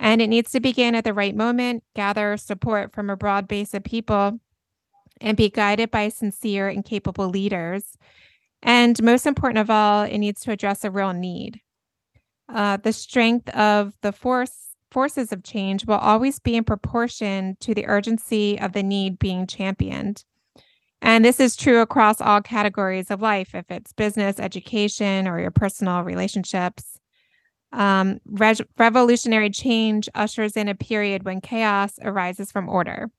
[0.00, 3.74] and it needs to begin at the right moment, gather support from a broad base
[3.74, 4.40] of people,
[5.20, 7.98] and be guided by sincere and capable leaders.
[8.62, 11.60] And most important of all, it needs to address a real need.
[12.48, 14.56] Uh, the strength of the force
[14.90, 19.46] forces of change will always be in proportion to the urgency of the need being
[19.46, 20.24] championed.
[21.00, 25.52] And this is true across all categories of life, if it's business, education, or your
[25.52, 26.99] personal relationships.
[27.72, 33.10] Um, re- revolutionary change ushers in a period when chaos arises from order.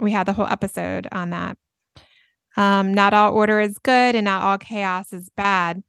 [0.00, 1.58] We had the whole episode on that.
[2.56, 5.82] Um, not all order is good and not all chaos is bad.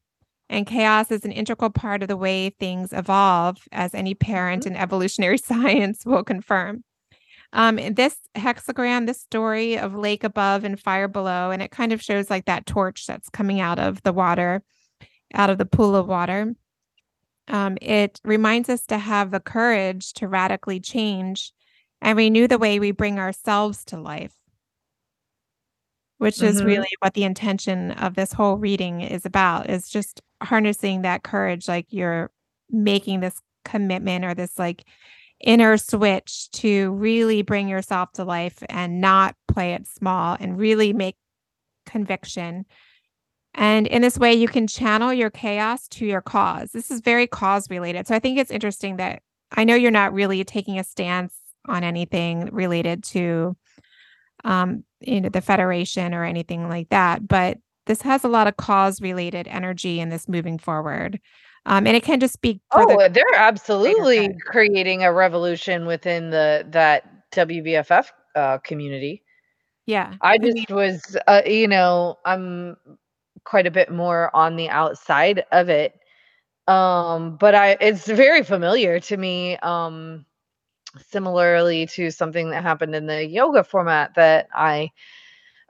[0.50, 4.76] And chaos is an integral part of the way things evolve, as any parent mm-hmm.
[4.76, 6.84] in evolutionary science will confirm.
[7.54, 12.02] Um, this hexagram, this story of lake above and fire below, and it kind of
[12.02, 14.62] shows like that torch that's coming out of the water,
[15.34, 16.54] out of the pool of water
[17.50, 21.52] um, it reminds us to have the courage to radically change
[22.02, 24.34] and renew the way we bring ourselves to life,
[26.18, 26.46] which mm-hmm.
[26.46, 31.24] is really what the intention of this whole reading is about, is just harnessing that
[31.24, 31.68] courage.
[31.68, 32.32] Like you're
[32.70, 34.86] making this commitment or this like
[35.42, 40.94] inner switch to really bring yourself to life and not play it small and really
[40.94, 41.16] make
[41.86, 42.66] conviction
[43.56, 46.72] and in this way, you can channel your chaos to your cause.
[46.72, 48.08] This is very cause related.
[48.08, 51.34] So I think it's interesting that I know you're not really taking a stance
[51.68, 53.56] on anything related to
[54.46, 57.58] um, you know, the Federation or anything like that, but
[57.88, 61.20] this has a lot of cause related energy in this moving forward.
[61.66, 66.66] Um, and it can just be oh the they're absolutely creating a revolution within the
[66.70, 69.24] that WBFF uh, community
[69.90, 72.78] yeah i just was uh, you know i'm
[73.50, 75.94] quite a bit more on the outside of it.
[76.68, 79.58] Um, but I it's very familiar to me.
[79.58, 80.26] Um,
[81.12, 84.92] similarly to something that happened in the yoga format that I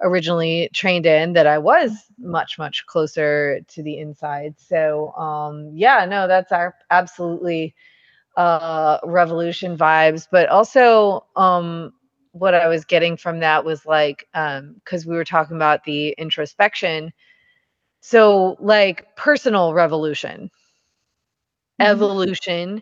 [0.02, 4.56] originally trained in that I was much much closer to the inside.
[4.58, 7.76] So um yeah, no, that's our absolutely
[8.38, 11.94] uh revolution vibes, but also um
[12.34, 16.10] what I was getting from that was like um cuz we were talking about the
[16.18, 17.14] introspection
[18.02, 20.50] so, like personal revolution,
[21.80, 21.92] mm-hmm.
[21.92, 22.82] evolution,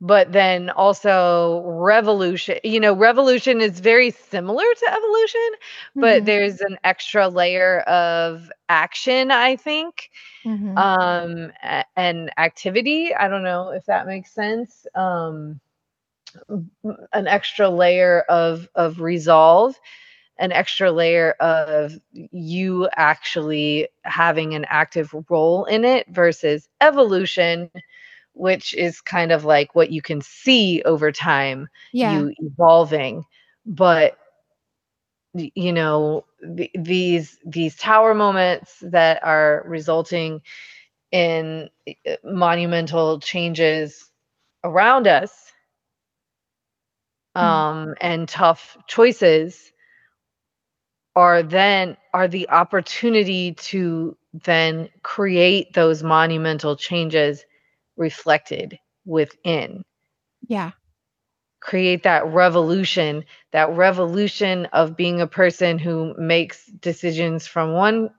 [0.00, 2.58] but then also revolution.
[2.64, 5.50] You know, revolution is very similar to evolution,
[5.94, 6.24] but mm-hmm.
[6.26, 10.10] there's an extra layer of action, I think,
[10.44, 10.76] mm-hmm.
[10.76, 11.52] um,
[11.96, 13.14] and activity.
[13.14, 14.86] I don't know if that makes sense.
[14.94, 15.60] Um,
[17.12, 19.78] an extra layer of of resolve
[20.42, 27.70] an extra layer of you actually having an active role in it versus evolution
[28.34, 32.26] which is kind of like what you can see over time Yeah.
[32.26, 33.24] you evolving
[33.66, 34.16] but
[35.34, 36.24] you know
[36.56, 40.40] th- these these tower moments that are resulting
[41.12, 44.10] in uh, monumental changes
[44.64, 45.52] around us
[47.34, 49.72] um and tough choices
[51.16, 57.44] are then are the opportunity to then create those monumental changes
[57.96, 59.84] reflected within
[60.48, 60.72] yeah.
[61.60, 68.10] create that revolution that revolution of being a person who makes decisions from one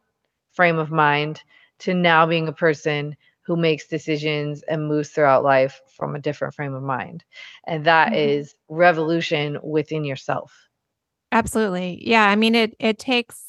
[0.53, 1.41] frame of mind
[1.79, 6.53] to now being a person who makes decisions and moves throughout life from a different
[6.53, 7.23] frame of mind
[7.67, 8.65] and that is Mhm.
[8.69, 10.62] revolution within yourself
[11.33, 11.99] Absolutely.
[12.07, 12.25] Yeah.
[12.29, 13.41] I mean, it it takes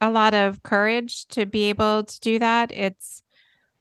[0.00, 2.70] a lot of courage to be able to do that.
[2.72, 3.22] It's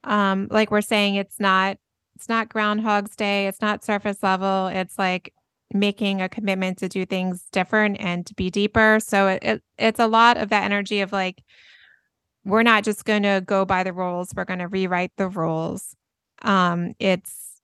[0.03, 1.77] um like we're saying, it's not
[2.15, 4.67] it's not Groundhog's Day, it's not surface level.
[4.69, 5.33] It's like
[5.73, 8.99] making a commitment to do things different and to be deeper.
[9.01, 11.43] So it, it it's a lot of that energy of like
[12.45, 15.95] we're not just going to go by the rules, we're going to rewrite the rules.
[16.41, 17.61] Um it's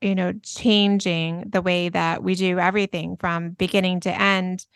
[0.00, 4.66] you know changing the way that we do everything from beginning to end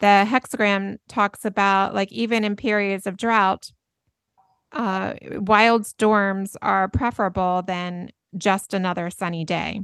[0.00, 3.70] the hexagram talks about like even in periods of drought
[4.72, 9.80] uh wild storms are preferable than just another sunny day.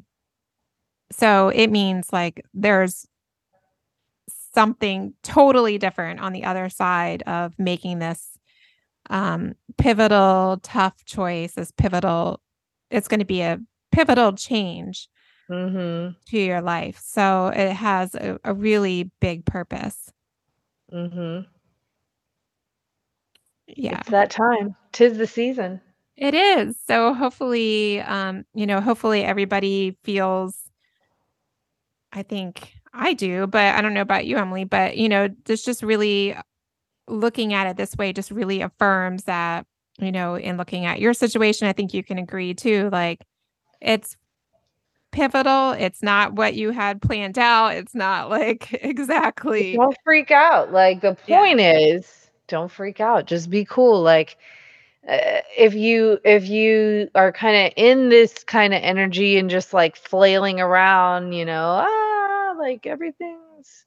[1.12, 3.06] So it means like there's
[4.54, 8.38] something totally different on the other side of making this
[9.10, 12.40] um pivotal tough choice this pivotal
[12.90, 13.60] it's going to be a
[13.92, 15.08] pivotal change
[15.50, 16.12] mm-hmm.
[16.26, 17.00] to your life.
[17.02, 20.12] So it has a, a really big purpose.
[20.92, 21.48] Mm-hmm.
[23.68, 23.98] Yeah.
[24.00, 24.76] It's that time.
[24.92, 25.80] Tis the season.
[26.16, 26.76] It is.
[26.86, 30.56] So hopefully, um, you know, hopefully everybody feels
[32.12, 35.62] I think I do, but I don't know about you, Emily, but you know, this
[35.62, 36.34] just really
[37.08, 39.66] looking at it this way just really affirms that,
[39.98, 42.88] you know, in looking at your situation, I think you can agree too.
[42.90, 43.22] Like
[43.82, 44.16] it's
[45.16, 45.72] pivotal.
[45.72, 47.74] It's not what you had planned out.
[47.74, 49.74] It's not like exactly.
[49.74, 51.38] don't freak out like the Yeah.
[51.38, 54.36] point is don't freak out just be cool like
[55.08, 59.72] uh, if you if you are kind of in this kind of energy and just
[59.74, 63.84] like flailing around you know ah like everything's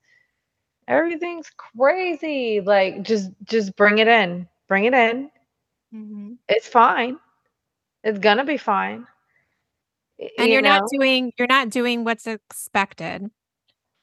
[0.87, 5.29] everything's crazy like just just bring it in bring it in
[5.93, 6.37] Mhm.
[6.47, 7.17] it's fine
[8.03, 9.05] it's gonna be fine
[10.37, 13.29] And you you're not doing you're not doing what's expected.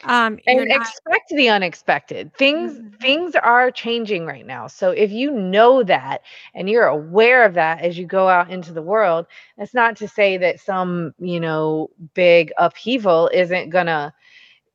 [0.04, 2.92] Um and not expect the unexpected things Mhm.
[3.00, 6.22] things are changing right now so if you know that
[6.54, 10.08] and you're aware of that as you go out into the world that's not to
[10.08, 14.12] say that some you know big upheaval isn't gonna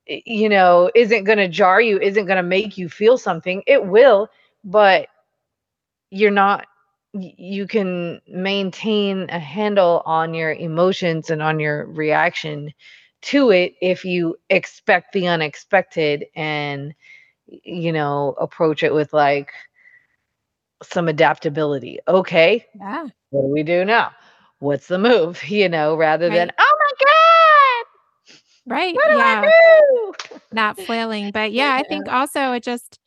[0.07, 4.27] you know isn't gonna jar you isn't gonna make you feel something it will
[4.63, 5.07] but
[6.09, 6.65] you're not
[7.13, 12.73] you can maintain a handle on your emotions and on your reaction
[13.21, 16.93] to it if you expect the unexpected and
[17.47, 19.51] you know approach it with like
[20.83, 23.05] some adaptability okay yeah.
[23.29, 24.11] what do we do now
[24.59, 27.85] what's the move you know rather than oh my god
[28.67, 28.95] Right.
[28.95, 29.41] what do yeah.
[29.43, 30.13] i do
[30.51, 31.31] Not flailing.
[31.31, 32.99] But yeah, I think also it just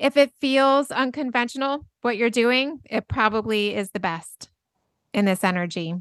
[0.00, 4.48] if it feels unconventional what you're doing, it probably is the best
[5.12, 5.94] in this energy.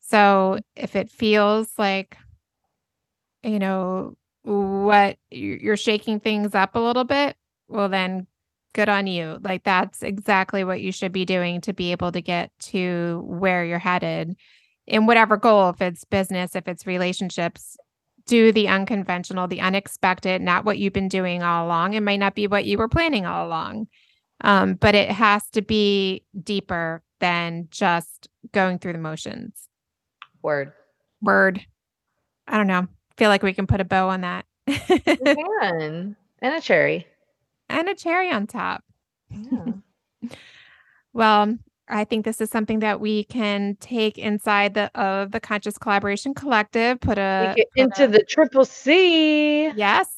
[0.00, 2.18] So if it feels like
[3.42, 7.36] you know what you- you're shaking things up a little bit,
[7.68, 8.26] well then
[8.74, 9.38] good on you.
[9.42, 13.64] Like that's exactly what you should be doing to be able to get to where
[13.64, 14.36] you're headed
[14.86, 17.76] in whatever goal, if it's business, if it's relationships,
[18.30, 21.94] do the unconventional, the unexpected, not what you've been doing all along.
[21.94, 23.88] It might not be what you were planning all along.
[24.42, 29.68] Um, but it has to be deeper than just going through the motions.
[30.42, 30.72] word
[31.20, 31.60] Word.
[32.46, 32.86] I don't know.
[33.16, 34.46] Feel like we can put a bow on that.
[34.66, 37.06] we can and a cherry
[37.68, 38.84] and a cherry on top.
[39.28, 39.72] yeah.
[41.12, 41.58] Well,
[41.90, 46.34] I think this is something that we can take inside the of the Conscious Collaboration
[46.34, 47.00] Collective.
[47.00, 50.08] Put a it put into a- the triple c yes,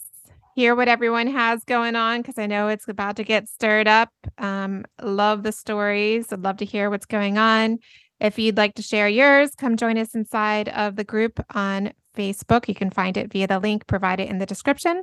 [0.55, 4.11] hear what everyone has going on because I know it's about to get stirred up.
[4.39, 6.33] Um, love the stories.
[6.33, 7.79] I'd love to hear what's going on.
[8.20, 12.68] If you'd like to share yours, come join us inside of the group on Facebook.
[12.68, 15.03] You can find it via the link provided in the description.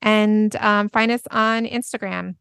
[0.00, 2.36] And um, find us on Instagram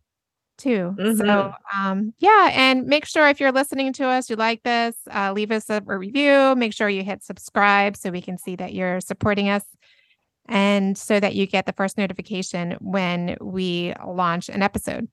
[0.58, 0.96] too.
[0.98, 1.18] Mhm.
[1.18, 5.32] So, um, yeah, and make sure if you're listening to us, you like this, uh,
[5.34, 6.56] leave us a, a review.
[6.56, 9.64] Make sure you hit subscribe so we can see that you're supporting us
[10.48, 15.08] and so that you get the first notification when we launch an episode.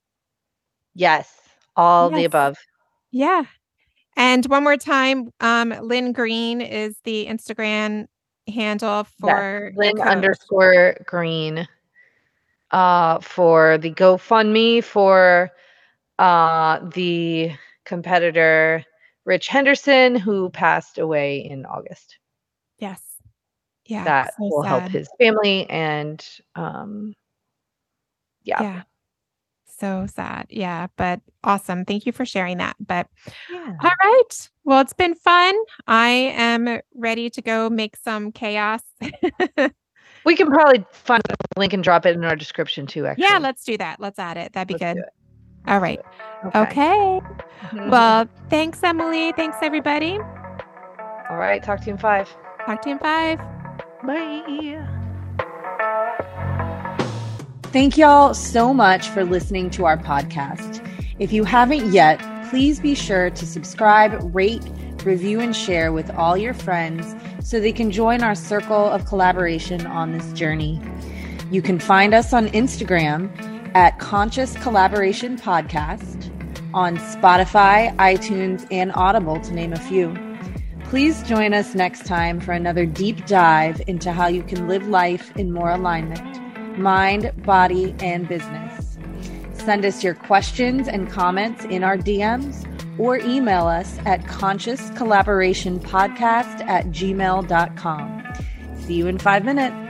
[0.94, 1.40] Yes,
[1.76, 2.56] all the above.
[3.10, 3.44] Yeah.
[4.16, 8.06] And one more time, um, Lynn Green is the Instagram
[8.46, 11.66] handle for the Lynn underscore green
[12.70, 15.50] uh, for the GoFundMe for
[16.18, 17.52] uh, the
[17.84, 18.84] competitor
[19.24, 22.18] Rich Henderson, who passed away in August.
[22.78, 23.00] Yes.
[23.86, 24.04] Yeah.
[24.04, 27.14] that so will help his family and um,
[28.42, 28.62] yeah.
[28.62, 28.82] Yeah.
[29.66, 30.46] So sad.
[30.50, 30.86] Yeah.
[30.96, 31.84] But awesome.
[31.84, 32.76] Thank you for sharing that.
[32.78, 33.08] But
[33.50, 33.72] Yeah.
[33.82, 34.48] all right.
[34.64, 35.54] Well, it's been fun.
[35.86, 38.82] I am ready to go make some chaos.
[40.24, 43.06] We can probably find a link and drop it in our description too.
[43.06, 43.38] Actually, yeah.
[43.38, 44.00] Let's do that.
[44.00, 44.52] Let's add it.
[44.52, 44.94] That'd be Let's good.
[44.94, 45.70] do it.
[45.70, 46.00] All right.
[46.54, 47.20] Okay.
[47.22, 47.90] Mm-hmm.
[47.90, 49.32] Well, thanks, Emily.
[49.32, 50.18] Thanks, everybody.
[51.30, 51.62] all right.
[51.62, 52.28] Talk to you in five.
[52.66, 53.38] Talk to you in five.
[54.04, 54.86] Bye.
[57.64, 60.86] Thank y'all so much for listening to our podcast.
[61.18, 62.20] If you haven't yet,
[62.50, 64.62] please be sure to subscribe, rate,
[65.04, 67.14] review, and share with all your friends
[67.44, 70.80] so they can join our circle of collaboration on this journey.
[71.50, 73.30] You can find us on Instagram
[73.76, 76.30] at Conscious Collaboration Podcast,
[76.72, 80.16] on Spotify, iTunes, and Audible, to name a few.
[80.84, 85.30] Please join us next time for another deep dive into how you can live life
[85.36, 86.40] in more alignment
[86.78, 88.98] mind, body, and business.
[89.52, 92.66] Send us your questions and comments in our DMs
[92.98, 98.22] or email us at conscious collaboration podcast at gmail.com.
[98.80, 99.83] See you in five minutes.